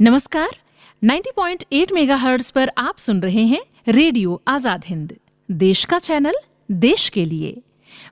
[0.00, 0.56] नमस्कार
[1.02, 5.12] 90.8 मेगाहर्ट्ज पर आप सुन रहे हैं रेडियो आज़ाद हिंद,
[5.50, 6.34] देश का चैनल,
[6.70, 7.62] देश के लिए।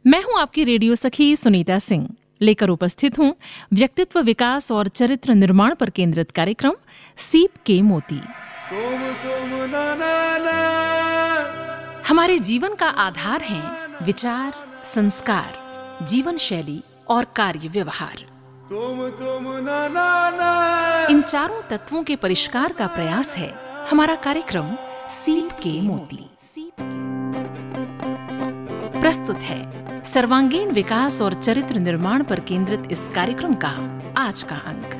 [0.06, 2.08] मैं हूँ आपकी रेडियो सखी सुनीता सिंह।
[2.40, 3.34] लेकर उपस्थित हूँ
[3.72, 6.72] व्यक्तित्व विकास और चरित्र निर्माण पर केंद्रित कार्यक्रम,
[7.16, 10.58] सीप के मोती। तुम तुम ना ना ना
[12.08, 13.62] हमारे जीवन का आधार है
[14.02, 14.52] विचार,
[14.84, 18.31] संस्कार जीवन शैली और कार्य व्यवहार।
[18.62, 23.54] तुम तुम, ना ना ना। इन चारों तत्वों के परिष्कार का प्रयास है।
[23.90, 24.76] हमारा कार्यक्रम
[25.08, 26.30] सीप के मोती।
[29.00, 34.94] प्रस्तुत है सर्वांगीण विकास और चरित्र निर्माण पर केंद्रित इस कार्यक्रम का आज का अंक।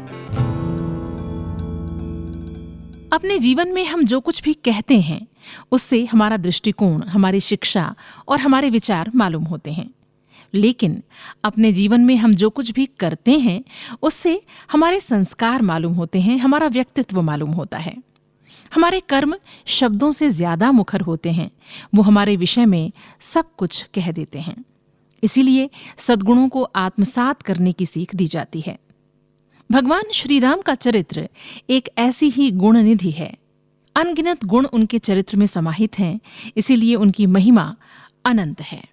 [3.13, 5.27] अपने जीवन में हम जो कुछ भी कहते हैं,
[5.73, 7.95] उससे हमारा दृष्टिकोण, हमारी शिक्षा
[8.29, 9.91] और हमारे विचार मालूम होते हैं।
[10.55, 11.03] लेकिन
[11.45, 13.65] अपने जीवन में हम जो कुछ भी करते हैं,
[14.03, 14.43] उससे
[14.73, 17.97] हमारे संस्कार मालूम होते हैं, हमारा व्यक्तित्व मालूम होता है।
[18.75, 19.35] हमारे कर्म
[19.67, 21.51] शब्दों से ज़्यादा मुखर होते हैं,
[21.95, 24.65] वो हमारे विषय में सब कुछ कह देते हैं।
[25.23, 28.79] इसीलिए सद्गुणों को आत्मसात करने की सीख दी जाती है।
[29.71, 31.29] भगवान श्री राम का चरित्र
[31.71, 33.35] एक ऐसी ही गुण निधि है।
[33.97, 36.21] अनगिनत गुण उनके चरित्र में समाहित हैं,
[36.57, 37.77] इसीलिए उनकी महिमा
[38.25, 38.92] अनंत है।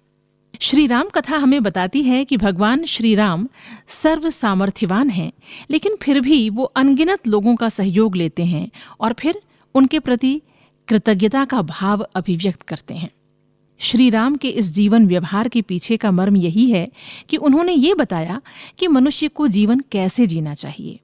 [0.62, 3.48] श्री राम कथा हमें बताती है कि भगवान श्री राम
[3.88, 5.32] सर्व सामर्थ्यवान हैं,
[5.70, 9.40] लेकिन फिर भी वो अनगिनत लोगों का सहयोग लेते हैं और फिर
[9.74, 10.42] उनके प्रति
[10.88, 13.10] कृतज्ञता का भाव अभिव्यक्त करते हैं।
[13.78, 16.88] श्री राम के इस जीवन व्यवहार के पीछे का मर्म यही है
[17.28, 18.40] कि उन्होंने ये बताया
[18.78, 21.00] कि मनुष्य को जीवन कैसे जीना चाहिए।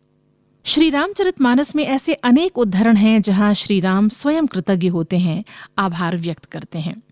[0.64, 5.44] श्री रामचरितमानस में ऐसे अनेक उदाहरण हैं जहाँ श्री राम स्वयं कृतज्ञ होते हैं,
[5.78, 7.02] आभार व्यक्त करते हैं।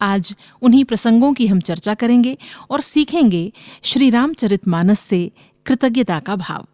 [0.00, 2.36] आज उन्हीं प्रसंगों की हम चर्चा करेंगे
[2.70, 5.30] और सीखेंगे श्री रामचरितमानस से
[5.66, 6.66] कृतज्ञता का भाव।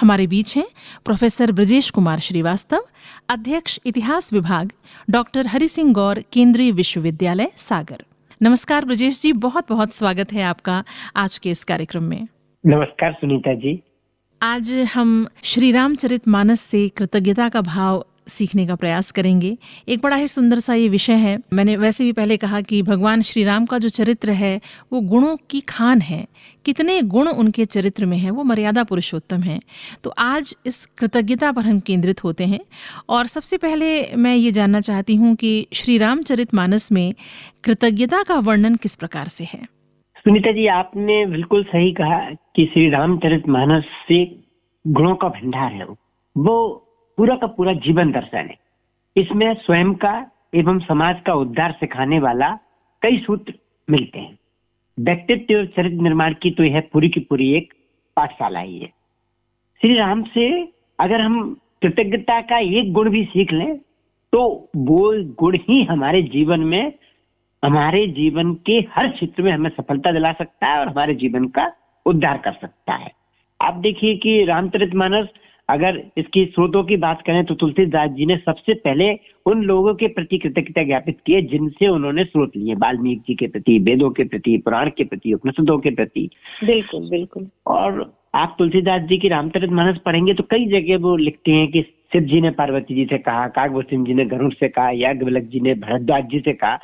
[0.00, 0.66] हमारे बीच हैं
[1.04, 2.84] प्रोफेसर ब्रजेश कुमार श्रीवास्तव
[3.28, 4.72] अध्यक्ष इतिहास विभाग
[5.10, 8.04] डॉक्टर हरि सिंह गौर केंद्रीय विश्वविद्यालय सागर।
[8.42, 10.84] नमस्कार ब्रजेश जी बहुत बहुत स्वागत है आपका
[11.16, 12.26] आज के इस कार्यक्रम में।
[12.66, 13.82] नमस्कार सुनीता जी।
[14.42, 19.56] आज हम श्री रामचरित मानस से कृतज्ञता का भाव सीखने का प्रयास करेंगे।
[19.88, 23.22] एक बड़ा ही सुंदर सा ये विषय है। मैंने वैसे भी पहले कहा कि भगवान
[23.22, 24.60] श्री राम का जो चरित्र है,
[24.92, 26.26] वो गुणों की खान है।
[26.64, 29.60] कितने गुण उनके चरित्र में है, वो मर्यादा पुरुषोत्तम है।
[30.04, 32.60] तो आज इस कृतज्ञता पर हम केंद्रित होते हैं।
[33.08, 37.14] और सबसे पहले मैं ये जानना चाहती हूँ कि श्री रामचरित मानस में
[37.64, 39.80] कृतज्ञता का वर्णन किस प्रकार से है?
[40.18, 44.40] सुनीता जी, आपने बिल्कुल सही कहा कि श्री रामचरित मानस से
[44.86, 45.84] गुणों का भंडार है।
[46.38, 46.86] वो
[47.18, 48.56] पूरा का पूरा जीवन दर्शन है
[49.16, 50.14] इसमें स्वयं का
[50.54, 52.48] एवं समाज का उद्धार सिखाने वाला
[53.02, 53.54] कई सूत्र
[53.88, 54.38] मिलते हैं।
[54.98, 57.72] व्यक्तित्व और चरित्र निर्माण की तो यह पूरी की पूरी एक
[58.16, 58.86] पाठशाला ही है।
[59.80, 60.48] श्री राम से
[60.98, 61.36] अगर हम
[61.82, 63.76] कृतज्ञता का एक गुण भी सीख लें
[64.32, 64.42] तो
[64.76, 66.92] वो गुण ही हमारे जीवन में,
[67.62, 71.70] हमारे जीवन के हर क्षेत्र में हमें सफलता दिला सकता है और हमारे जीवन का
[72.06, 73.10] उद्धार कर सकता है।
[73.60, 75.28] आप देखिए कि रामचरित मानस
[75.70, 79.12] अगर इसकी स्रोतों की बात करें तो तुलसीदास जी ने सबसे पहले
[79.46, 83.78] उन लोगों के प्रति कृतज्ञता ज्ञापित किए जिनसे उन्होंने स्रोत लिए वाल्मीकि जी के प्रति
[83.78, 86.28] वेदों के प्रति पुराण के प्रति उपनिषदों के प्रति।
[86.64, 91.52] बिल्कुल बिल्कुल। और आप तुलसीदास जी की रामचरित मानस पढ़ेंगे तो कई जगह वो लिखते
[91.52, 91.82] हैं कि
[92.12, 95.60] शिव जी ने पार्वती जी से कहा कागभूषण जी ने गरुड़ से कहा याज्ञवल्क जी
[95.60, 96.78] ने भरद्वाज जी से कहा।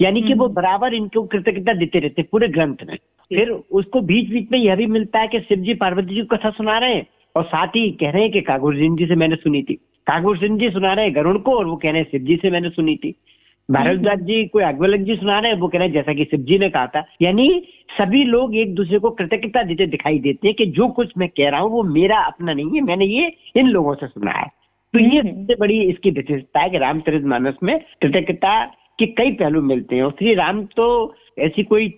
[0.00, 2.96] यानी कि वो बराबर इनको कृतज्ञता देते रहते पूरे ग्रंथ में।
[3.30, 6.36] फिर उसको बीच बीच में यह भी मिलता है कि शिव जी पार्वती जी को
[6.36, 9.14] कथा सुना रहे हैं। और साथ ही कह रहे हैं कि कागुर सिंह जी से
[9.14, 9.74] मैंने सुनी थी।
[10.06, 12.36] कागुर सिंह जी सुना रहे हैं गरुड़ को और वो कह रहे हैं शिव जी
[12.36, 13.14] से मैंने सुनी थी।
[13.68, 15.58] भारद्वाज जी कोई अग्वलक जी सुना रहे हैं?
[15.58, 17.62] वो कह रहे हैं जैसा कि शिव जी ने कहा था। यानी
[17.98, 21.50] सभी लोग एक दूसरे को कृतज्ञता देते दिखाई देते हैं कि जो कुछ मैं कह
[21.50, 24.46] रहा हूँ वो मेरा अपना नहीं है मैंने ये इन लोगों से सुना है।
[24.94, 28.64] तो ये सबसे बड़ी इसकी विशेषता है कि रामचरित मानस में कृतज्ञता
[28.98, 31.88] के कई पहलू मिलते हैं। और श्री राम तो ऐसी कोई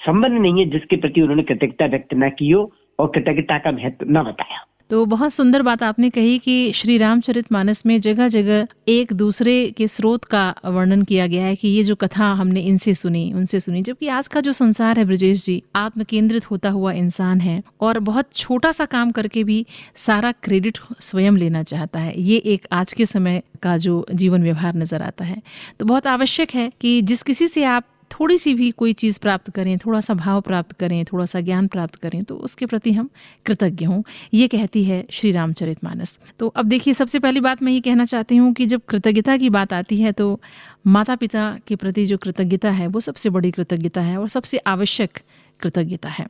[0.00, 4.06] संबंध नहीं है जिसके प्रति उन्होंने कृतज्ञता व्यक्त न की हो और कृतज्ञता का महत्व
[4.08, 8.66] न बताया तो बहुत सुंदर बात आपने कही कि श्री रामचरित मानस में जगह जगह
[8.88, 12.94] एक दूसरे के स्रोत का वर्णन किया गया है कि ये जो कथा हमने इनसे
[12.94, 16.92] सुनी, उनसे सुनी। जबकि आज का जो संसार है ब्रजेश जी आत्म केंद्रित होता हुआ
[16.92, 19.64] इंसान है और बहुत छोटा सा काम करके भी
[19.94, 24.74] सारा क्रेडिट स्वयं लेना चाहता है। ये एक आज के समय का जो जीवन व्यवहार
[24.74, 25.42] नज़र आता है।
[25.80, 29.50] तो बहुत आवश्यक है कि जिस किसी से आप थोड़ी सी भी कोई चीज़ प्राप्त
[29.50, 33.08] करें थोड़ा सा भाव प्राप्त करें थोड़ा सा ज्ञान प्राप्त करें तो उसके प्रति हम
[33.46, 34.02] कृतज्ञ हों।
[34.34, 38.04] ये कहती है श्री रामचरित मानस तो अब देखिए, सबसे पहली बात मैं ये कहना
[38.04, 40.40] चाहती हूँ कि जब कृतज्ञता की बात आती है तो
[40.86, 45.18] माता पिता के प्रति जो कृतज्ञता है, वो सबसे बड़ी कृतज्ञता है और सबसे आवश्यक
[45.60, 46.26] कृतज्ञता है।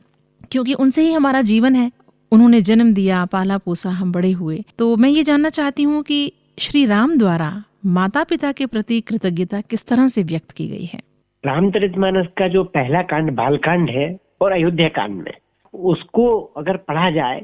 [0.51, 1.91] क्योंकि उनसे ही हमारा जीवन है।
[2.31, 6.33] उन्होंने जन्म दिया, पाला पोसा, हम बड़े हुए। तो मैं ये जानना चाहती हूँ कि
[6.59, 11.01] श्री राम द्वारा माता पिता के प्रति कृतज्ञता किस तरह से व्यक्त की गई है?
[11.45, 15.33] रामचरितमानस का जो पहला कांड बालकांड है और अयोध्या कांड में
[15.73, 17.41] उसको अगर पढ़ा जाए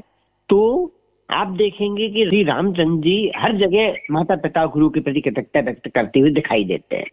[0.48, 0.60] तो
[1.30, 5.88] आप देखेंगे कि श्री रामचंद्र जी हर जगह माता पिता गुरु के प्रति कृतज्ञता व्यक्त
[5.88, 7.06] करते हुए दिखाई देते हैं।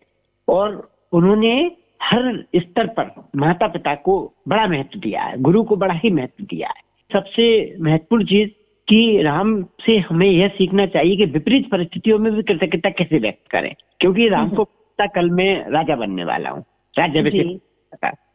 [0.47, 1.71] और उन्होंने
[2.03, 6.43] हर स्तर पर माता पिता को बड़ा महत्व दिया है गुरु को बड़ा ही महत्व
[6.43, 6.81] दिया है।
[7.13, 8.49] सबसे महत्वपूर्ण चीज़
[8.87, 13.51] कि राम से हमें यह सीखना चाहिए कि विपरीत परिस्थितियों में भी कृतज्ञता कैसे व्यक्त
[13.51, 14.67] करें क्योंकि राम को
[14.99, 16.63] कल मैं राजा बनने वाला हूँ।
[16.99, 17.59] राज्य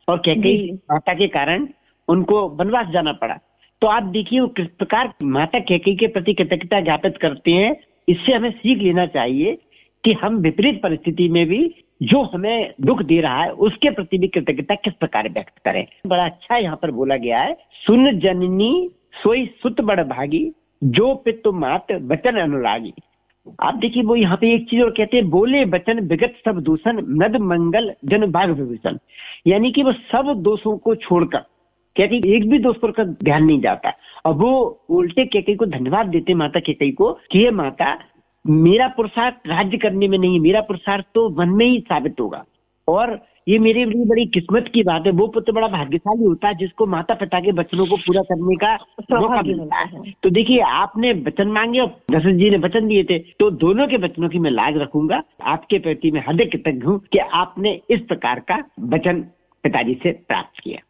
[0.09, 1.67] और कैकई माता के कारण
[2.09, 3.39] उनको वनवास जाना पड़ा।
[3.83, 7.77] तो आप देखिए वो किस प्रकार माता कैकई के प्रति कृतज्ञता ज्ञापित करते हैं
[8.09, 9.57] इससे हमें सीख लेना चाहिए
[10.05, 11.61] कि हम विपरीत परिस्थिति में भी
[12.03, 16.25] जो हमें दुख दे रहा है उसके प्रति भी कृतज्ञता किस प्रकार व्यक्त करें। बड़ा
[16.25, 17.57] अच्छा यहाँ पर बोला गया है
[17.87, 18.73] सुन जननी
[19.23, 20.45] सोई सुत बड़ भागी
[20.83, 22.93] जो पितु मात वचन अनुरागी।
[23.47, 27.01] आप देखिए, वो यहाँ पे एक चीज़ और कहते हैं, बोले बचन विगत सब दूषण,
[27.23, 28.99] नद मंगल जन भाग विभूषण।
[29.47, 31.39] यानी कि वो सब दोषों को छोड़कर,
[31.97, 33.93] कहती एक भी दोष पर का ध्यान नहीं जाता।
[34.27, 34.51] और वो
[34.91, 37.97] उल्टे केकई को धन्यवाद देते माता केकई को, कि ये माता
[38.45, 42.45] मेरा पुरुषार्थ राज्य करने में नहीं, मेरा पुरुषार्थ तो वन में ही साबित होगा।
[42.89, 46.55] और ये मेरे लिए बड़ी किस्मत की बात है। वो पुत्र बड़ा भाग्यशाली होता है
[46.55, 48.75] जिसको माता पिता के बचनों को पूरा करने का
[49.13, 53.19] मौका मिलता है। तो देखिए आपने वचन मांगे और दशरथ जी ने वचन दिए थे।
[53.41, 57.19] तो दोनों के वचनों की मैं लाज रखूँगा। आपके प्रति मैं हृदय कृतज्ञ हूँ कि
[57.19, 58.59] आपने इस प्रकार का
[58.89, 59.21] वचन
[59.65, 60.81] पिताजी से प्राप्त किया।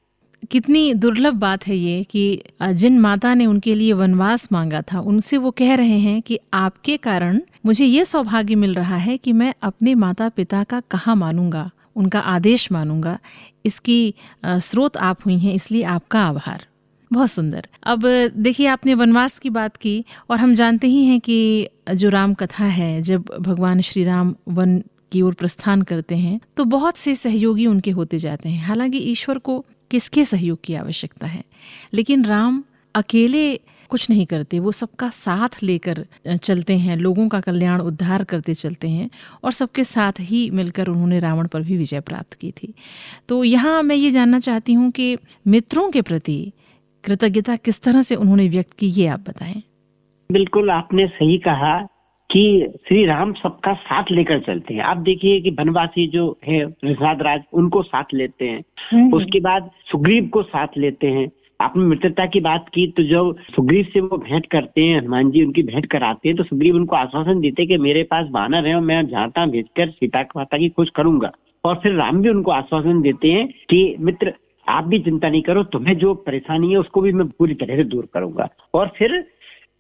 [0.50, 5.36] कितनी दुर्लभ बात है ये कि जिन माता ने उनके लिए वनवास मांगा था उनसे
[5.36, 9.54] वो कह रहे हैं कि आपके कारण मुझे ये सौभाग्य मिल रहा है कि मैं
[9.62, 13.18] अपने माता पिता का कहाँ मानूँगा। उनका आदेश मानूँगा।
[13.66, 14.14] इसकी
[14.46, 16.66] स्रोत आप हुई हैं, इसलिए आपका आभार।
[17.10, 18.02] बहुत सुंदर। अब,
[18.36, 22.64] देखिए, आपने वनवास की बात की और हम जानते ही हैं कि जो राम कथा
[22.64, 24.82] है, जब भगवान श्री राम वन
[25.12, 29.38] की ओर प्रस्थान करते हैं तो बहुत से सहयोगी उनके होते जाते हैं। हालाँकि ईश्वर
[29.38, 31.44] को किसके सहयोग की आवश्यकता है?
[31.94, 32.62] लेकिन राम
[32.94, 36.04] अकेले कुछ नहीं करते वो सबका साथ लेकर
[36.36, 39.10] चलते हैं लोगों का कल्याण उद्धार करते चलते हैं
[39.44, 42.74] और सबके साथ ही मिलकर उन्होंने रावण पर भी विजय प्राप्त की थी।
[43.28, 45.16] तो यहाँ मैं ये जानना चाहती हूँ कि
[45.46, 46.52] मित्रों के प्रति
[47.04, 49.62] कृतज्ञता किस तरह से उन्होंने व्यक्त की ये आप बताएँ।
[50.32, 51.88] बिल्कुल आपने सही कहा
[52.30, 57.22] कि श्री राम सबका साथ लेकर चलते हैं। आप देखिए कि बनवासी जो है प्रसाद
[57.22, 61.28] राज उनको साथ लेते हैं। हम्म। उसके बाद सुग्रीव को साथ लेते हैं।
[61.64, 65.44] आपने मित्रता की बात की तो जब सुग्रीव से वो भेंट करते हैं हनुमान जी
[65.44, 68.74] उनकी भेंट कराते हैं तो सुग्रीव उनको आश्वासन देते हैं कि मेरे पास बानर है
[68.74, 71.32] और मैं जाता भेजकर सीता माता की खोज करूँगा।
[71.64, 74.32] और फिर राम भी उनको आश्वासन देते हैं कि मित्र
[74.66, 77.84] आप भी चिंता नहीं करो तुम्हें जो परेशानी है उसको भी मैं पूरी तरह से
[77.84, 79.24] दूर करूँगा। और फिर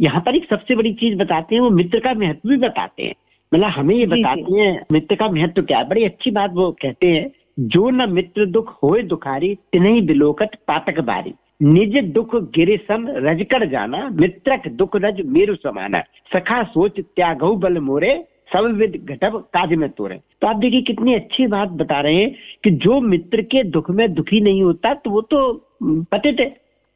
[0.00, 3.14] यहाँ पर एक सबसे बड़ी चीज़ बताते हैं वो मित्र का महत्व भी बताते हैं।
[3.52, 5.88] मतलब हमें ये बताते हैं मित्र का महत्व क्या है?
[5.88, 7.30] बड़ी अच्छी बात वो कहते हैं
[7.68, 13.66] जो न मित्र दुख होए दुखारी तिनही बिलोकत पातक बारी। निज दुख गिरे सम रजकर
[13.68, 16.00] जाना मित्रक दुख रज मेरु समाना।
[16.32, 18.12] सखा सोच त्याग बल मोरे
[18.52, 22.34] सब विद घटब काज में तोरे। तो आप देखिए कितनी अच्छी बात बता रहे हैं
[22.64, 25.52] कि जो मित्र के दुख में दुखी नहीं होता तो वो तो
[25.82, 26.44] पते थे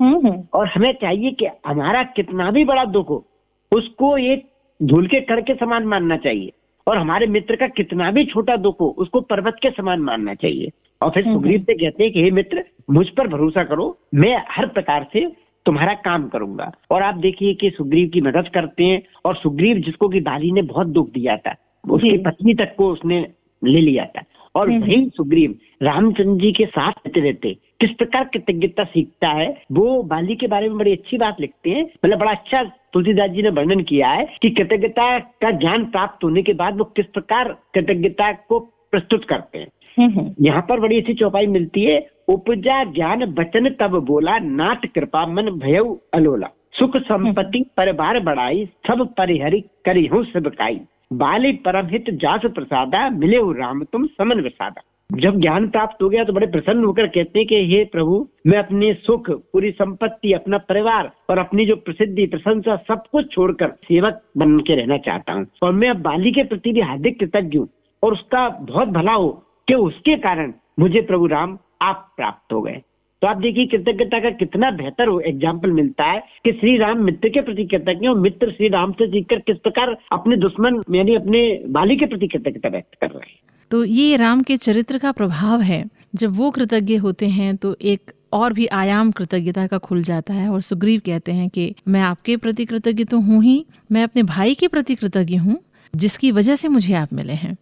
[0.00, 3.24] हम्म, हम्म। और हमें चाहिए कि हमारा कितना भी बड़ा दुख हो
[3.72, 4.44] उसको एक
[4.80, 6.52] धूल के कड़ के समान मानना चाहिए।
[6.86, 10.70] और हमारे मित्र का कितना भी छोटा दुख हो उसको पर्वत के समान मानना चाहिए।
[11.02, 14.42] और फिर हम्म, सुग्रीव से कहते हैं कि हे मित्र मुझ पर भरोसा करो मैं
[14.48, 15.32] हर प्रकार से
[15.66, 20.08] तुम्हारा काम करूँगा। और आप देखिए कि सुग्रीव की मदद करते हैं और सुग्रीव जिसको
[20.08, 21.54] कि बाली ने बहुत दुख दिया था
[21.90, 23.26] उसकी पत्नी तक को उसने
[23.64, 24.22] ले लिया था।
[24.54, 30.02] और वही सुग्रीव रामचंद्र जी के साथ रहते रहते किस प्रकार कृतज्ञता सीखता है वो
[30.02, 33.48] बाली के बारे में बड़ी अच्छी बात लिखते हैं। मतलब बड़ा अच्छा तुलसीदास जी ने
[33.48, 38.32] वर्णन किया है कि कृतज्ञता का ज्ञान प्राप्त होने के बाद वो किस प्रकार कृतज्ञता
[38.32, 38.58] को
[38.90, 43.68] प्रस्तुत करते हैं। हम्म, हम्म। यहाँ पर बड़ी अच्छी चौपाई मिलती है उपजा ज्ञान बचन
[43.80, 45.78] तब बोला नाथ कृपा मन भय
[46.14, 50.80] अलोला। सुख संपत्ति पर बार बढ़ाई सब परिहरी करी हूँ सब काई।
[51.14, 56.32] बाली परमहित जास प्रसादा मिले राम तुम समन विसादा। जब ज्ञान प्राप्त हो गया तो
[56.32, 61.10] बड़े प्रसन्न होकर कहते हैं कि हे प्रभु मैं अपने सुख पूरी संपत्ति अपना परिवार
[61.30, 65.72] और अपनी जो प्रसिद्धि प्रशंसा सब कुछ छोड़कर सेवक बन के रहना चाहता हूँ। और
[65.72, 67.68] मैं अब बाली के प्रति भी हार्दिक कृतज्ञ हूँ
[68.02, 69.30] और उसका बहुत भला हो।
[69.68, 72.80] कि उसके कारण मुझे प्रभु राम आप प्राप्त हो गए।
[73.22, 77.40] तो आप देखिए कृतज्ञता का कितना बेहतर एग्ज़ाम्पल मिलता है कि श्री राम मित्र के
[77.40, 81.96] प्रति कृतज्ञ और मित्र श्री राम से सीखकर किस प्रकार अपने दुश्मन, यानी अपने बाली
[81.96, 83.36] के प्रति कृतज्ञता व्यक्त कर रहे हैं।
[83.70, 85.84] तो ये राम के चरित्र का प्रभाव है।
[86.14, 90.48] जब वो कृतज्ञ होते हैं तो एक और भी आयाम कृतज्ञता का खुल जाता है
[90.48, 94.54] और सुग्रीव कहते हैं कि मैं आपके प्रति कृतज्ञ तो हूँ ही, मैं अपने भाई
[94.54, 95.58] के प्रति कृतज्ञ हूँ,
[95.94, 97.56] जिसकी वजह से मुझे आप मिले हैं।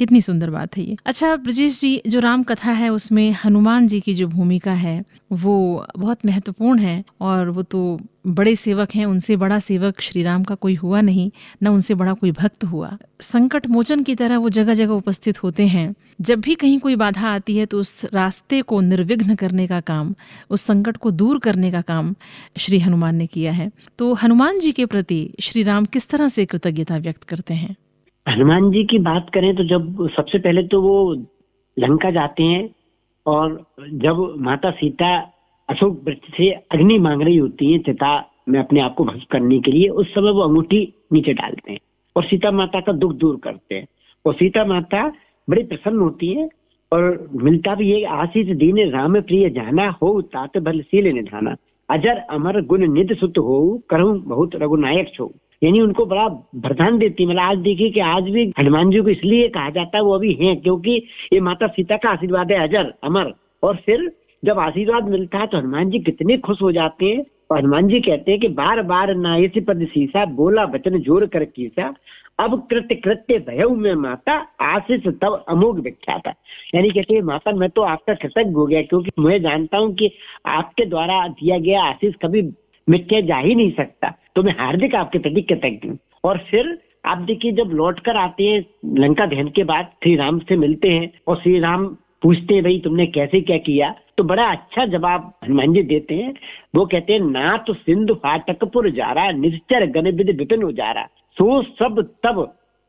[0.00, 4.00] कितनी सुंदर बात है ये। अच्छा ब्रजेश जी, जो राम कथा है, उसमें हनुमान जी
[4.00, 5.02] की जो भूमिका है,
[5.32, 10.44] वो बहुत महत्वपूर्ण है और वो तो बड़े सेवक हैं, उनसे बड़ा सेवक श्री राम
[10.44, 11.30] का कोई हुआ नहीं,
[11.62, 15.66] न उनसे बड़ा कोई भक्त हुआ। संकट मोचन की तरह वो जगह जगह उपस्थित होते
[15.66, 19.80] हैं। जब भी कहीं कोई बाधा आती है तो उस रास्ते को निर्विघ्न करने का
[19.80, 20.14] काम,
[20.50, 22.14] उस संकट को दूर करने का काम
[22.56, 26.44] श्री हनुमान ने किया है। तो हनुमान जी के प्रति श्री राम किस तरह से
[26.44, 27.76] कृतज्ञता व्यक्त करते हैं?
[28.26, 31.14] हनुमान जी की बात करें तो जब सबसे पहले तो वो
[31.76, 32.68] लंका जाते हैं
[33.26, 33.58] और
[33.94, 35.08] जब माता सीता
[35.68, 38.12] अशोक वृक्ष से अग्नि मांग रही होती है चिता
[38.48, 40.80] में अपने आप को भस्म करने के लिए, उस समय वो अंगूठी
[41.12, 41.78] नीचे डालते हैं
[42.16, 43.86] और सीता माता का दुख दूर करते हैं।
[44.24, 45.06] और सीता माता
[45.48, 46.48] बड़ी प्रसन्न होती है
[46.92, 51.54] और मिलता भी ये आशीष दीन राम प्रिय जाना हो, तात बल सील निधाना।
[51.88, 56.26] अजर अमर गुण निध सुत हो करूँ बहुत रघुनायक छो। यानी उनको बड़ा
[56.56, 60.02] वरदान देती मतलब आज देखिए कि आज भी हनुमान जी को इसलिए कहा जाता है,
[60.04, 60.90] वो अभी हैं, क्योंकि
[61.32, 64.10] ये माता सीता का आशीर्वाद है, अजर, अमर। और फिर
[64.42, 68.00] जब आशीर्वाद मिलता है तो हनुमान जी कितने खुश हो जाते हैं। और हनुमान जी
[68.00, 71.94] कहते हैं कि बार बार ना नायसी पद सीसा, बोला वचन ज़ोर कर कीसा।
[72.38, 76.26] अब कृत्य कृत्य भय में माता, आशीष तब अमोघ विख्यात।
[76.74, 80.10] यानी कहते हैं, माता, मैं तो आपका कृतज्ञ हो गया, क्योंकि मैं जानता हूँ कि
[80.48, 82.42] आपके द्वारा दिया गया आशीष कभी
[82.88, 87.18] मिट्टिया जा ही नहीं सकता। तो मैं हार्दिक आपके प्रति कृतज्ञ हूँ। और फिर आप
[87.18, 88.64] देखिए, जब लौट कर आते हैं
[88.98, 91.86] लंका दहन के बाद श्री राम से मिलते हैं और श्री राम
[92.22, 93.94] पूछते हैं, भाई, तुमने कैसे क्या किया?
[94.18, 96.34] तो बड़ा अच्छा जवाब हनुमान जी देते हैं।
[96.74, 100.90] वो कहते हैं, ना तो सिंधु फाटकपुर जा रहा निश्चर गण विद विपिन हो जा
[100.90, 101.04] रहा
[101.36, 102.42] सो सब तब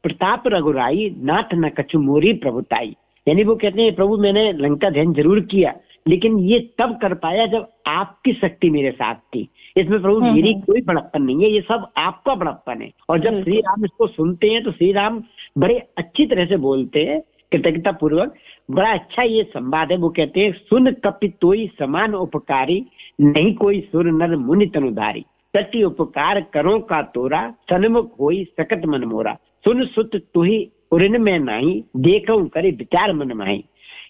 [0.03, 2.95] प्रताप रघुराई, नाथ न कछु मोरी प्रभुताई।
[3.27, 5.73] यानी वो कहते हैं, प्रभु, मैंने लंका ध्यान ज़रूर किया।
[6.05, 10.51] लेकिन ये तब कर पाया जब आपकी शक्ति मेरे साथ थी। इसमें प्रभु हम्म, मेरी
[10.53, 14.07] हम्म। कोई बड़प्पन नहीं है ये सब आपका बड़प्पन है। और जब श्री राम इसको
[14.07, 15.21] सुनते हैं तो श्री राम
[15.57, 18.33] बड़े अच्छी तरह से बोलते हैं कृतज्ञता पूर्वक
[18.71, 22.85] बड़ा अच्छा ये संवाद है। वो कहते हैं सुन कपि तोई समान उपकारी
[23.21, 29.03] नहीं कोई सुर नर मुनि तनुधारी। सटी उपकार करो का तोरा सन्मुख होई सकत मन
[29.03, 29.33] मोरा।
[29.65, 30.59] सुन सुत तुही
[30.91, 33.63] उरिन में नाही देखो करे विचार मन माही।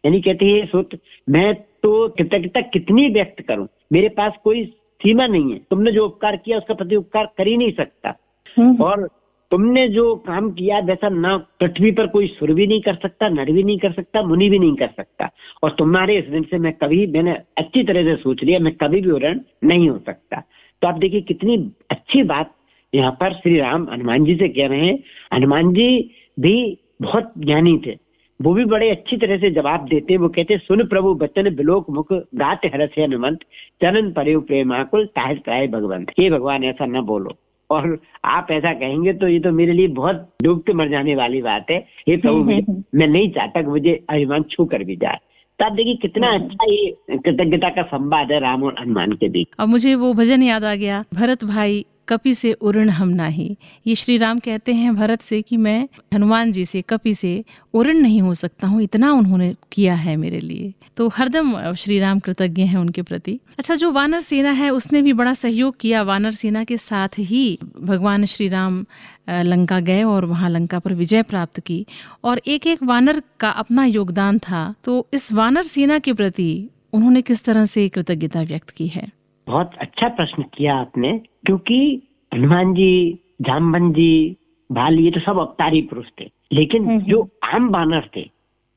[0.06, 0.90] यानी कहते हैं सुत
[1.30, 3.68] मैं तो कृतज्ञता कितनी व्यक्त करूँ?
[3.94, 4.66] मेरे पास कोई
[5.02, 8.14] सीमा नहीं है। तुमने जो उपकार किया उसका प्रति उपकार कर ही नहीं सकता।
[8.58, 9.10] हम्म, और
[9.52, 13.52] तुमने जो काम किया वैसा ना पृथ्वी पर कोई सुर भी नहीं कर सकता नर
[13.52, 15.30] भी नहीं कर सकता मुनि भी नहीं कर सकता।
[15.64, 19.02] और तुम्हारे इस दिन से मैं कभी मैंने अच्छी तरह से सोच लिया मैं कभी
[19.02, 20.44] भी उड़न नहीं हो सकता।
[20.82, 22.54] तो आप देखिए कितनी अच्छी बात
[22.96, 25.00] यहाँ पर श्री राम हनुमान जी से कह रहे हैं।
[25.34, 27.98] हनुमान जी भी बहुत ज्ञानी थे।
[28.42, 32.14] वो भी बड़े अच्छी तरह से जवाब देते वो कहते सुन प्रभु बचन बिलोक मुख
[32.14, 33.40] गात हरस हनुमंत
[33.82, 37.34] चरण परे प्रेमाकुल ताहिर त्राय भगवंत। हे भगवान ऐसा न बोलो।
[37.70, 41.42] और आप ऐसा कहेंगे तो ये तो मेरे लिए बहुत डूब के मर जाने वाली
[41.42, 41.78] बात है।
[42.10, 42.44] हे प्रभु
[42.96, 45.18] मैं नहीं चाहता कि मुझे अभिमान छू कर भी जाए।
[45.60, 49.48] तो आप देखिए कितना अच्छा ये कृतज्ञता का संवाद है राम और हनुमान के बीच।
[49.60, 53.56] अब मुझे वो भजन याद आ गया भरत भाई कपि से उरण हम नाही।
[53.88, 57.44] ये श्री राम कहते हैं भरत से कि मैं हनुमान जी से कपि से
[57.74, 62.20] उरण नहीं हो सकता हूँ, इतना उन्होंने किया है मेरे लिए। तो हरदम श्री राम
[62.20, 66.32] कृतज्ञ हैं उनके प्रति। अच्छा जो वानर सेना है, उसने भी बड़ा सहयोग किया। वानर
[66.32, 68.86] सेना के साथ ही भगवान श्री राम
[69.30, 71.86] लंका गए और वहाँ लंका पर विजय प्राप्त की।
[72.24, 77.22] और एक एक वानर का अपना योगदान था। तो इस वानर सेना के प्रति उन्होंने
[77.22, 79.08] किस तरह से कृतज्ञता व्यक्त की है?
[79.48, 82.02] बहुत अच्छा प्रश्न किया आपने। क्योंकि
[82.34, 84.36] हनुमान जी जामबन जी
[84.72, 88.30] भाल ये तो सब अवतारी पुरुष थे। लेकिन। जो आम बानर थे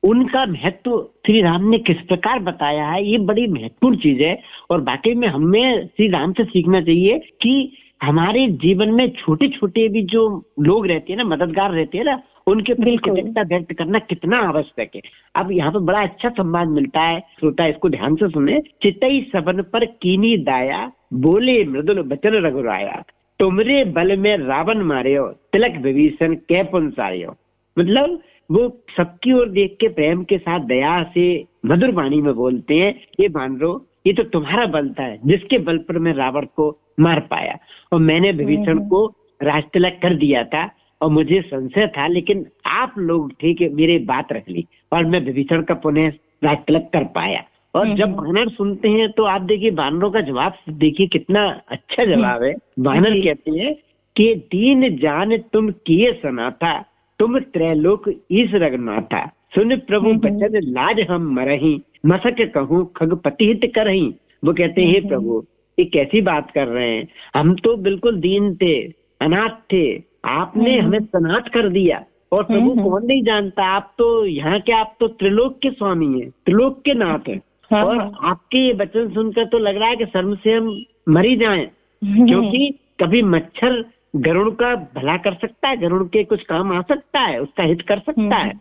[0.03, 4.41] उनका महत्व श्री राम ने किस प्रकार बताया है ये बड़ी महत्वपूर्ण चीज़ है।
[4.71, 9.89] और बाकी में हमें श्री राम से सीखना चाहिए कि हमारे जीवन में छोटे छोटे
[9.89, 10.23] भी जो
[10.61, 14.91] लोग रहते हैं ना मददगार रहते हैं ना उनके प्रति कृतज्ञता व्यक्त करना कितना आवश्यक
[14.95, 15.01] है।
[15.35, 19.63] अब यहाँ पे बड़ा अच्छा संवाद मिलता है श्रोता इसको ध्यान से सुने चितई सबन
[19.63, 23.03] पर कीनी दाया बोले मृदुल बचन रघुराया
[23.41, 27.37] तुमरे बल में रावण मारियो तिलक विभीषण कै पुन सारियो
[27.77, 31.25] मतलब वो सबकी ओर देख के प्रेम के साथ दया से
[31.67, 33.71] मधुर वाणी में बोलते हैं ये लो
[34.07, 36.69] ये तो तुम्हारा बल था जिसके बल पर मैं रावण को
[37.01, 37.57] मार पाया।
[37.93, 39.05] और मैंने विभीषण को
[39.43, 40.69] राज तिलक कर दिया था
[41.01, 45.21] और मुझे संशय था लेकिन आप लोग ठीक है मेरी बात रख ली और मैं
[45.21, 46.13] विभीषण का पुनः
[46.45, 47.43] राज तिलक कर पाया।
[47.75, 51.47] और हम्म, जब हम्म। बानर सुनते हैं तो आप देखिए बानरों का जवाब देखिए कितना
[51.69, 53.75] अच्छा जवाब है। बानर कहते हैं
[54.17, 56.79] कि दीन जान तुम किए सनाथा
[57.19, 63.73] तुम त्रैलोक ईस रघुनाथा सुन प्रभु हम्म, बचन लाज हम मरही मसक कहूँ खगपति हित
[63.75, 64.15] करही।
[64.45, 65.45] वो कहते हैं हे प्रभु
[65.79, 67.09] ये कैसी बात कर रहे हैं?
[67.37, 68.75] हम तो बिल्कुल दीन थे
[69.21, 69.85] अनाथ थे।
[70.25, 72.03] आपने हमें सनाथ कर दिया।
[72.33, 73.65] और प्रभु कौन नहीं जानता?
[73.65, 77.41] आप तो यहाँ के आप तो त्रिलोक के स्वामी हैं त्रिलोक के नाथ हैं।
[77.73, 80.85] हाँ, और हाँ। आपके ये वचन सुनकर तो लग रहा है कि शर्म से हम
[81.09, 81.67] मरी जाएँ
[82.03, 83.85] क्योंकि कभी मच्छर
[84.17, 87.83] गरुड़ का भला कर सकता है गरुड़ के कुछ काम आ सकता है उसका हित
[87.83, 88.53] कर सकता है।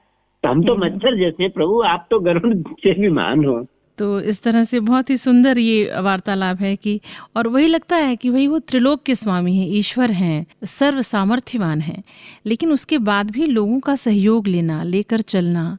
[0.43, 3.65] तो हम तो मच्छर जैसे प्रभु आप तो गरुड़ से भी मान हो।
[3.97, 6.99] तो इस तरह से बहुत ही सुंदर ये वार्तालाप है कि
[7.37, 11.81] और वही लगता है कि भाई वो त्रिलोक के स्वामी हैं ईश्वर हैं सर्व सामर्थ्यवान
[11.81, 12.03] हैं।
[12.45, 15.77] लेकिन उसके बाद भी लोगों का सहयोग लेना लेकर चलना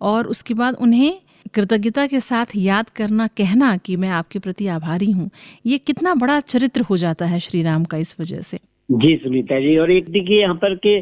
[0.00, 1.18] और उसके बाद उन्हें
[1.54, 5.30] कृतज्ञता के साथ याद करना कहना कि मैं आपके प्रति आभारी हूँ
[5.66, 8.58] ये कितना बड़ा चरित्र हो जाता है श्री राम का इस वजह से।
[8.90, 10.96] जी सुनीता जी और एक देखिए यहाँ पर के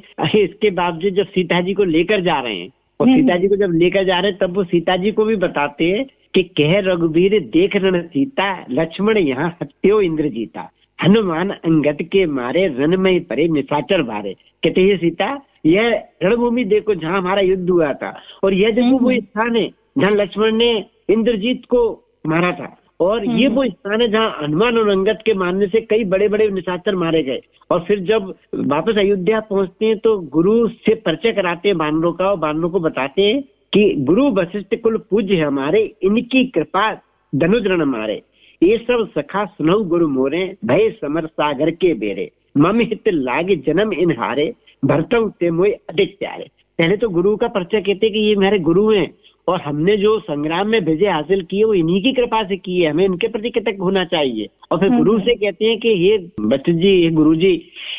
[0.45, 2.69] इसके बावजूद जब सीता जी को लेकर जा रहे हैं
[3.01, 5.37] और सीता जी को जब लेकर जा रहे हैं तब वो सीता जी को भी
[5.37, 12.03] बताते हैं कि कह रघुवीर देख रण सीता लक्ष्मण यहाँ हत्यो इंद्र जीता हनुमान अंगद
[12.13, 14.33] के मारे रण में परे निशाचर भारे
[14.65, 15.37] कहते हैं सीता
[15.67, 20.11] यह रणभूमि देखो जहाँ हमारा युद्ध हुआ था और यह देखो वो स्थान है जहाँ
[20.13, 20.73] लक्ष्मण ने
[21.11, 21.83] इंद्रजीत को
[22.27, 26.05] मारा था। और ये वो स्थान है जहाँ हनुमान और अंगद के मारने से कई
[26.05, 28.35] बड़े बड़े निशाचर मारे गए। और फिर जब
[28.67, 32.81] वापस अयोध्या पहुँचते हैं तो गुरु से परिचय कराते हैं बानरों का और बानरों को
[32.81, 36.93] बताते हैं कि गुरु वशिष्ठ कुल पूज्य है हमारे इनकी कृपा
[37.33, 38.23] धनुज रण मारे।
[38.63, 43.93] ये सब सखा सुनऊ गुरु मोरे भय समर सागर के बेरे। मम हित लागे जन्म
[43.93, 46.49] इन हारे भरतऊ ते मोय अधिक प्यारे।
[46.79, 49.07] पहले तो गुरु का परिचय कहते कि ये मेरे गुरु हैं।
[49.49, 52.79] और हमने जो संग्राम में विजय हासिल की है वो इन्हीं की कृपा से की
[52.79, 56.17] है हमें इनके प्रति कृतज्ञ होना चाहिए। और फिर गुरु से कहते हैं कि ये
[56.43, 57.53] बच्चे जी ये गुरु जी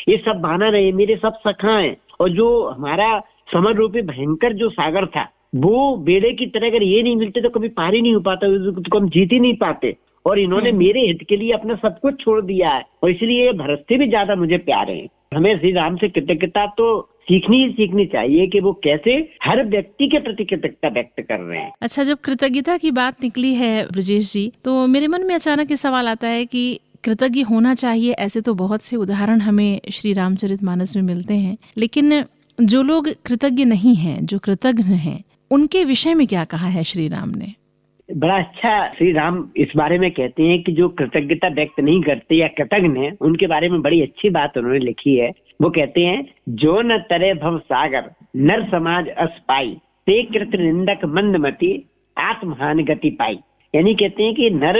[0.08, 3.18] ये सब बहाना रहे मेरे सब सखा है। और जो हमारा
[3.52, 7.48] समर रूपी भयंकर जो सागर था वो बेड़े की तरह अगर ये नहीं मिलते तो
[7.50, 8.48] कभी पार ही नहीं हो पाता
[8.80, 12.20] तो हम जीत ही नहीं पाते। और इन्होंने मेरे हित के लिए अपना सब कुछ
[12.20, 15.72] छोड़ दिया है। और इसलिए ये भरत से भी ज़्यादा मुझे प्यारे हैं। हमें श्री
[15.72, 16.86] राम से कृतज्ञता तो
[17.28, 19.12] सीखनी ही सीखनी चाहिए कि वो कैसे
[19.44, 23.54] हर व्यक्ति के प्रति कृतज्ञता व्यक्त कर रहे हैं। अच्छा जब कृतज्ञता की बात निकली
[23.54, 27.74] है ब्रजेश जी तो मेरे मन में अचानक ये सवाल आता है कि कृतज्ञ होना
[27.74, 32.24] चाहिए ऐसे तो बहुत से उदाहरण हमें श्री रामचरित मानस में मिलते हैं लेकिन
[32.62, 37.08] जो लोग कृतज्ञ नहीं हैं जो कृतज्ञ हैं उनके विषय में क्या कहा है श्री
[37.08, 37.54] राम ने?
[38.16, 42.34] बड़ा अच्छा श्री राम इस बारे में कहते हैं कि जो कृतज्ञता व्यक्त नहीं करते
[42.34, 46.24] या कृतज्ञ हैं उनके बारे में बड़ी अच्छी बात उन्होंने लिखी है। वो कहते हैं
[46.56, 49.74] जो न तरे भव सागर नर समाज अस्पाई
[50.06, 51.70] ते कृत निंदक मंदमती
[52.16, 53.38] आत्महान गति पाई।
[53.74, 54.78] यानी कहते हैं कि नर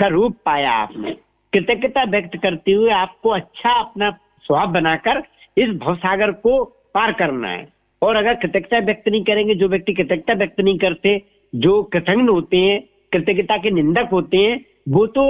[0.00, 1.16] का रूप पाया आपने।
[1.52, 4.10] कृतज्ञता व्यक्त करते हुए आपको अच्छा अपना
[4.44, 5.22] स्वभाव बनाकर
[5.56, 6.62] इस भवसागर को
[6.94, 7.66] पार करना है।
[8.02, 11.20] और अगर कृतज्ञता व्यक्त नहीं करेंगे जो व्यक्ति कृतज्ञता व्यक्त नहीं करते
[11.54, 12.80] जो कृतज्ञ होते हैं
[13.12, 15.24] कृतज्ञता के निंदक होते हैं वो तो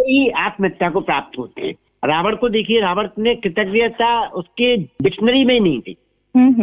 [0.00, 5.54] ही आत्महत्या को प्राप्त होते हैं। रावण को देखिए रावण ने कृतज्ञता उसके डिक्शनरी में
[5.54, 5.96] ही नहीं थी।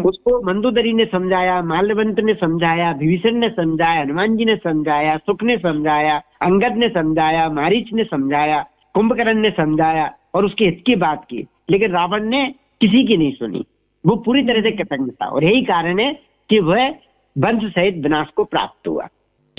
[0.01, 5.43] उसको मंदोदरी ने समझाया माल्यवंत ने समझाया विभीषण ने समझाया हनुमान जी ने समझाया सुख
[5.43, 10.95] ने समझाया अंगद ने समझाया मारीच ने समझाया कुंभकर्ण ने समझाया और उसके हित की
[10.95, 13.65] बात की। लेकिन रावण ने किसी की नहीं सुनी।
[14.05, 16.19] वो पूरी तरह से कृतज्ञ था और यही कारण है
[16.49, 16.89] कि वह
[17.37, 19.07] वंश सहित विनाश को प्राप्त हुआ।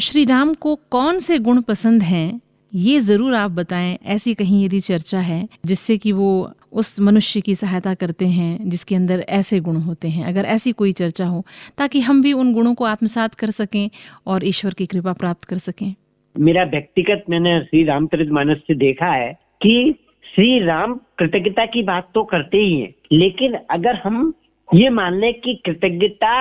[0.00, 2.40] श्री राम को कौन से गुण पसंद हैं?
[2.76, 7.54] ये ज़रूर आप बताएँ, ऐसी कहीं यदि चर्चा है जिससे कि वो उस मनुष्य की
[7.54, 11.42] सहायता करते हैं, जिसके अंदर ऐसे गुण होते हैं। अगर ऐसी कोई चर्चा हो,
[11.78, 13.88] ताकि हम भी उन गुणों को आत्मसात कर सकें
[14.26, 15.94] और ईश्वर की कृपा प्राप्त कर सकें।
[16.36, 22.10] मेरा व्यक्तिगत मैंने श्री रामचरित मानस से देखा है कि श्री राम कृतज्ञता की बात
[22.14, 24.32] तो करते ही हैं, लेकिन अगर हम
[24.68, 26.36] ये मान लें कि कृतज्ञता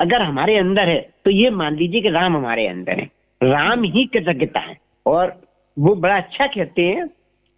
[0.00, 4.04] अगर हमारे अंदर है तो ये मान लीजिए कि राम हमारे अंदर है। राम ही
[4.06, 5.40] कृतज्ञता है। और
[5.80, 7.06] वो बड़ा अच्छा कहते हैं,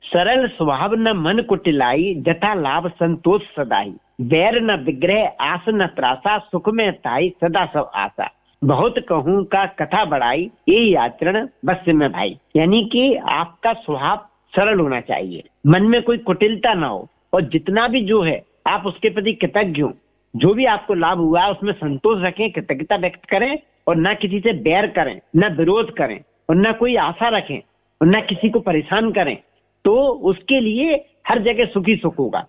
[0.02, 6.38] सरल स्वभाव न मन कुटिलाई, जथा लाभ संतोष सदाई। बैर न विग्रह, आस न त्रासा,
[6.38, 8.30] सुख में ताई सदा सब आशा।
[8.64, 14.16] बहुत कहूँ का कथा बढ़ाई यही आचरण बस में भाई। यानी कि आपका स्वभाव
[14.56, 18.86] सरल होना चाहिए। मन में कोई कुटिलता ना हो, और जितना भी जो है, आप
[18.86, 19.92] उसके प्रति कृतज्ञ हो।
[20.36, 23.58] जो भी आपको लाभ हुआ, उसमें संतोष रखें, कृतज्ञता व्यक्त करें,
[23.88, 27.60] और न किसी से बैर करें, न विरोध करें, और न कोई आशा रखें।
[28.04, 29.36] न किसी को परेशान करें
[29.84, 30.94] तो उसके लिए
[31.28, 32.44] हर जगह सुखी सुख होगा।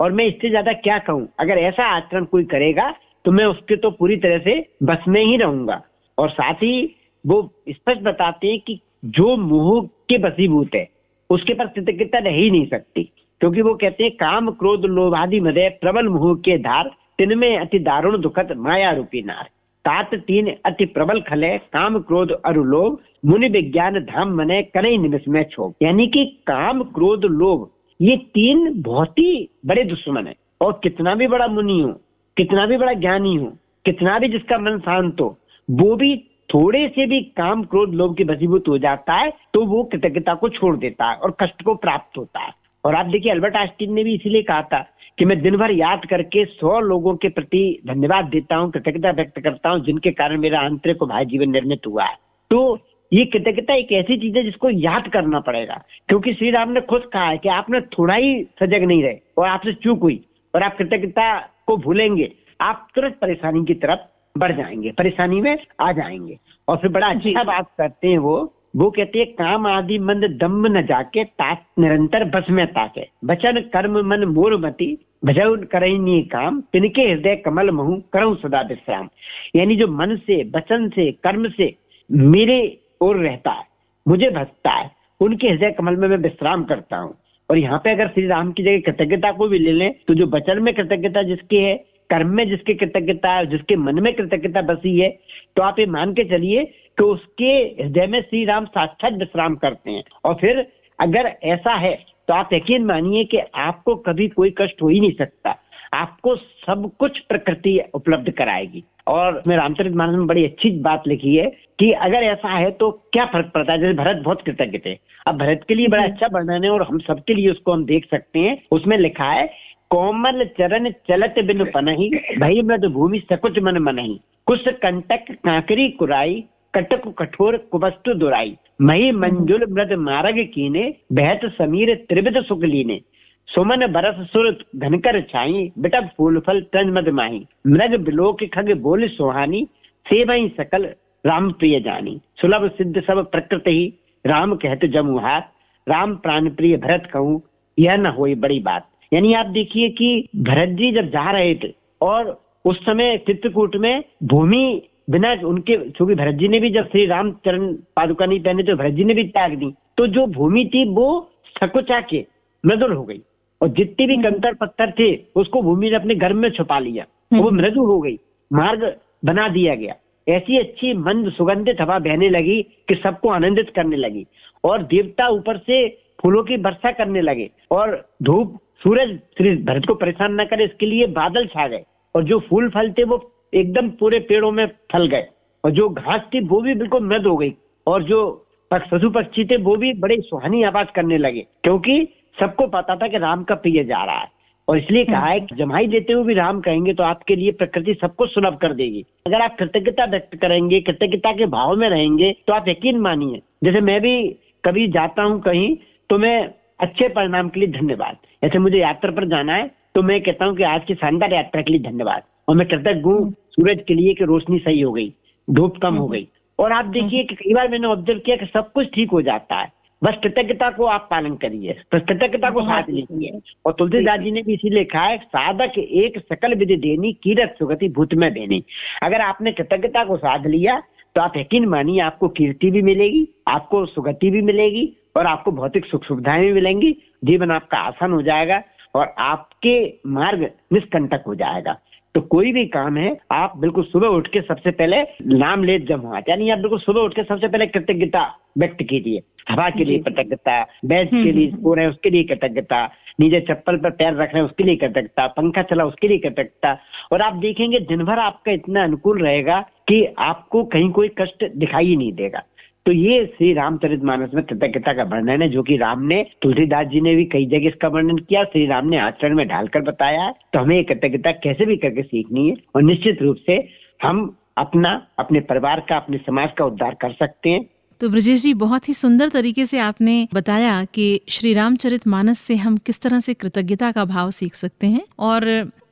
[0.00, 1.28] और मैं इससे ज़्यादा क्या कहूँ?
[1.40, 2.90] अगर ऐसा आचरण कोई करेगा
[3.24, 5.80] तो मैं उसके तो पूरी तरह से बस में ही रहूँगा।
[6.18, 10.88] और साथ ही वो स्पष्ट बताते हैं कि जो मोह के बसीभूत है,
[11.30, 13.02] उसके पास कृतज्ञता रह ही नहीं सकती।
[13.40, 18.20] क्योंकि वो कहते हैं, काम, क्रोध, लोभादि, मदय, प्रबल मोह के धार, तिनमें अति दारुण,
[18.20, 19.48] दुखद माया रूपी नार।
[19.86, 25.28] तात तीन अति प्रबल खले, काम क्रोध अरु लोभ मुनि विज्ञान धाम मने करे निमिष
[25.28, 27.68] में छो यानी कि काम क्रोध लोभ
[28.00, 31.92] ये तीन बहुत ही बड़े दुश्मन है। और कितना भी बड़ा मुनि हो,
[32.36, 33.52] कितना भी बड़ा ज्ञानी हो,
[33.84, 35.36] कितना भी जिसका मन शांत हो,
[35.68, 36.16] वो भी
[36.48, 40.48] थोड़े से भी काम क्रोध लोभ के वसीभूत हो जाता है तो वो कृतज्ञता को
[40.48, 42.52] छोड़ देता है और कष्ट को प्राप्त होता है।
[42.84, 44.84] और आप देखिए, अल्बर्ट आस्टिन ने भी इसीलिए कहा था
[45.18, 49.40] कि मैं दिन भर याद करके सौ लोगों के प्रति धन्यवाद देता हूँ कृतज्ञता व्यक्त
[49.40, 52.16] करता हूँ जिनके कारण मेरा आंतरिक भाई जीवन निर्मित हुआ है।
[52.50, 52.78] तो
[53.12, 57.04] ये कृतज्ञता एक ऐसी चीज़ है जिसको याद करना पड़ेगा क्योंकि श्री राम ने खुद
[57.12, 60.20] कहा है कि आपने थोड़ा ही सजग नहीं रहे और आपसे चूक हुई
[60.54, 64.00] और आप कृतज्ञता को भूलेंगे आप तुरंत परेशानी की तरफ़
[64.38, 68.36] बढ़ जाएँगे परेशानी में आ जाएँगे। और फिर बड़ा अच्छा बात करते हैं वो
[68.76, 73.60] वो कहते हैं, काम आदि मंद दम्ब न जाके ताक निरंतर बस में ताके। वचन
[73.72, 79.08] कर्म, मन, मोर मती, भजन करनी काम, तिनके हृदय कमल महू, करूँ सदा विश्राम।
[79.56, 81.74] यानी जो मन से, वचन से, कर्म से
[82.10, 82.58] मेरे
[83.00, 83.64] ओर रहता है,
[84.08, 87.14] मुझे भसता है, उनके हृदय कमल में मैं विश्राम करता हूँ।
[87.50, 90.26] और यहाँ पे अगर श्री राम की जगह कृतज्ञता को भी ले लें तो जो
[90.26, 91.74] वचन में कृतज्ञता जिसकी है,
[92.10, 95.08] कर्म में जिसकी कृतज्ञता है, जिसके मन में कृतज्ञता बसी है
[95.56, 96.64] तो आप ये मान के चलिए
[96.98, 100.66] कि उसके हृदय में श्री राम साक्षात विश्राम करते हैं। और फिर
[100.98, 101.94] अगर ऐसा है
[102.28, 105.56] तो आप यकीन मानिए कि आपको कभी कोई कष्ट हो ही नहीं सकता।
[105.94, 111.34] आपको सब कुछ प्रकृति उपलब्ध कराएगी। और मैं रामचरित मानस में बड़ी अच्छी बात लिखी
[111.36, 111.46] है
[111.78, 113.78] कि अगर ऐसा है तो क्या फ़र्क पड़ता है?
[113.78, 116.98] जैसे भरत बहुत कृतज्ञ थे। अब भरत के लिए बड़ा अच्छा वर्णन है और हम
[116.98, 119.46] सबके लिए उसको हम देख सकते हैं। उसमें लिखा है
[119.90, 126.44] कोमल चरण चलत बिन पनही भई मृद भूमि सकुच मन मनही। कुछ कंटक कांकरी कुराई
[126.76, 133.00] कटक कठोर कुवस्तु दुराई। मही मंजुल मृद मारग कीने, बहत समीर त्रिविध सुख लीने।
[133.48, 139.08] सुमन बरस सुर घनकर छाई बिटब फूल फल तंज मद माही। मृग बिलोक खग बोल
[139.08, 139.66] सुहानी
[140.06, 140.84] से वही सकल
[141.24, 143.92] राम प्रिय जानी। सुलभ सिद्ध सब प्रकृति ही,
[144.24, 145.48] राम कहत जमुहार
[145.86, 147.40] राम प्राण प्रिय भरत कहूँ,
[147.78, 151.72] यह न हो बड़ी बात। यानी आप देखिए कि भरत जी जब जा रहे थे,
[152.02, 157.06] और उस समय चित्रकूट में भूमि बिना उनके चूँकि भरत जी ने भी जब श्री
[157.06, 160.70] राम चरण पादुका नहीं पहने तो भरत जी ने भी त्याग दी। तो जो भूमि
[160.74, 162.26] थी वो सकुचा के
[162.66, 163.20] मृदुल हो गई।
[163.62, 167.04] और जितने भी हम्म। कंकर पत्थर थे उसको भूमि ने अपने घर में छुपा लिया।
[167.32, 168.18] वो हम्म। मृदु हो गई।
[168.52, 169.94] मार्ग बना दिया गया।
[170.28, 174.26] ऐसी अच्छी मंद सुगंधित हवा बहने लगी कि सबको आनंदित करने लगी।
[174.64, 179.94] और देवता ऊपर से फूलों की वर्षा करने लगे। और धूप सूरज श्री भरत को
[179.94, 183.88] परेशान न करे इसके लिए बादल छा गए। और जो फूल फल थे वो एकदम
[184.00, 185.26] पूरे पेड़ों में फल गए।
[185.64, 187.52] और जो घास थी वो भी बिल्कुल मृद हो गई।
[187.86, 188.22] और जो
[188.70, 192.06] पशु पक्षी थे वो भी बड़े सुहानी आवाज़ करने लगे क्योंकि
[192.38, 194.34] सबको पता था कि राम का प्रिय जा रहा है।
[194.68, 197.94] और इसलिए कहा है कि जमाई देते हुए भी राम कहेंगे तो आपके लिए प्रकृति
[197.94, 202.52] सबको सुलभ कर देगी। अगर आप कृतज्ञता व्यक्त करेंगे कृतज्ञता के भाव में रहेंगे तो
[202.52, 204.16] आप यकीन मानिए जैसे मैं भी
[204.64, 205.74] कभी जाता हूँ कहीं
[206.10, 206.36] तो मैं
[206.80, 210.56] अच्छे परिणाम के लिए धन्यवाद। ऐसे मुझे यात्रा पर जाना है तो मैं कहता हूँ
[210.56, 214.14] कि आज की शानदार यात्रा के लिए धन्यवाद। और मैं कृतज्ञ हूँ सूरज के लिए
[214.14, 215.12] कि रोशनी सही हो गई
[215.48, 216.28] धूप कम हो हम्म। गई।
[216.58, 219.56] और आप देखिए कि कई बार मैंने ऑब्ज़र्व किया कि सब कुछ ठीक हो जाता
[219.56, 224.30] है। बस कृतज्ञता को आप पालन करिए बस कृतज्ञता को साथ लीजिए। और तुलसीदास जी
[224.30, 228.62] ने भी इसी लिखा है साधक एक सकल विधि देनी कीरत सुगति भूत में देनी।
[229.02, 230.82] अगर आपने कृतज्ञता को साध लिया
[231.16, 235.86] तो आप यकीन मानिए आपको कीर्ति भी मिलेगी आपको सुगति भी मिलेगी और आपको भौतिक
[235.86, 236.92] सुख सुविधाएँ भी मिलेंगी।
[237.24, 238.62] जीवन आपका आसान हो जाएगा
[238.94, 241.76] और आपके मार्ग निष्कंटक हो जाएगा।
[242.16, 245.00] तो कोई भी काम है आप बिल्कुल सुबह उठ के सबसे पहले
[245.32, 248.22] नाम ले जमात। यानी आप बिल्कुल सुबह उठ के सबसे पहले कृतज्ञता
[248.58, 252.84] व्यक्त कीजिए। हवा के लिए कृतज्ञता बैच के लिए सो रहे उसके लिए कृतज्ञता
[253.20, 256.76] नीचे चप्पल पर पैर रख रहे हैं उसके लिए कृतज्ञता पंखा चला उसके लिए कृतज्ञता।
[257.12, 261.96] और आप देखेंगे दिन भर आपका इतना अनुकूल रहेगा कि आपको कहीं कोई कष्ट दिखाई
[261.96, 262.42] नहीं देगा।
[262.86, 266.86] तो ये श्री रामचरित मानस में कृतज्ञता का वर्णन है, जो कि राम ने, तुलसीदास
[266.86, 270.30] जी ने भी कई जगह इसका वर्णन किया, श्री राम ने आचरण में ढालकर बताया
[270.52, 273.56] तो हमें कृतज्ञता कैसे भी करके सीखनी है, और निश्चित रूप से
[274.00, 277.64] हम अपना, अपने परिवार का, अपने समाज का उद्धार कर सकते हैं।
[278.00, 282.56] तो ब्रजेश जी, बहुत ही सुंदर तरीके से आपने बताया कि श्री रामचरित मानस से
[282.56, 285.44] हम किस तरह से कृतज्ञता का भाव सीख सकते हैं, और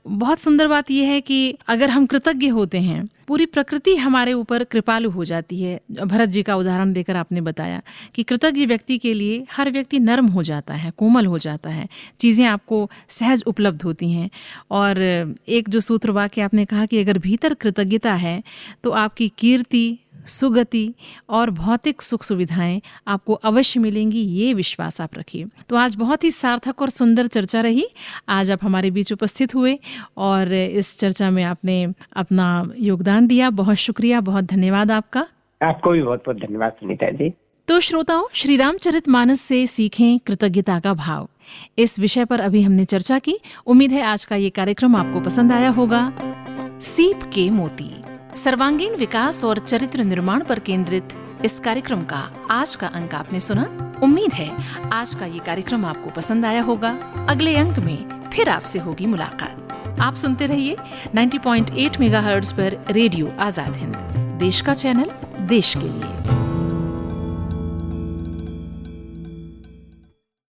[0.07, 4.65] बहुत सुंदर बात यह है कि अगर हम कृतज्ञ होते हैं, पूरी प्रकृति हमारे ऊपर
[4.65, 7.81] कृपालु हो जाती है। भरत जी का उदाहरण देकर आपने बताया
[8.15, 11.89] कि कृतज्ञ व्यक्ति के लिए हर व्यक्ति नर्म हो जाता है, कोमल हो जाता है।
[12.21, 14.31] चीज़ें आपको सहज उपलब्ध होती हैं।
[14.71, 15.01] और
[15.49, 18.43] एक जो सूत्र वाक्य आपने कहा कि अगर भीतर कृतज्ञता है
[18.85, 20.95] तो आपकी कीर्ति सुगति
[21.31, 26.31] और भौतिक सुख सुविधाएँ आपको अवश्य मिलेंगी ये विश्वास आप रखिए। तो आज बहुत ही
[26.31, 27.87] सार्थक और सुंदर चर्चा रही।
[28.29, 29.79] आज आप हमारे बीच उपस्थित हुए
[30.17, 35.27] और इस चर्चा में आपने अपना योगदान दिया। बहुत शुक्रिया बहुत धन्यवाद आपका।
[35.63, 37.33] आपको भी बहुत बहुत धन्यवाद सुनीता जी।
[37.69, 41.29] तो श्रोताओं श्री रामचरित मानस से सीखें कृतज्ञता का भाव।
[41.79, 45.53] इस विषय पर अभी हमने चर्चा की। उम्मीद है आज का ये कार्यक्रम आपको पसंद
[45.53, 46.13] आया होगा।
[46.83, 48.04] सीप के मोती।
[48.37, 51.13] सर्वांगीण विकास और चरित्र निर्माण पर केंद्रित
[51.45, 53.65] इस कार्यक्रम का आज का अंक आपने सुना।
[54.03, 54.51] उम्मीद है
[54.93, 56.91] आज का ये कार्यक्रम आपको पसंद आया होगा।
[57.29, 60.77] अगले अंक में फिर आपसे होगी मुलाकात। आप सुनते रहिए
[61.15, 63.97] 90.8 मेगाहर्ट्ज पर रेडियो आज़ाद हिंद,
[64.41, 65.11] देश का चैनल,
[65.49, 66.44] देश के लिए।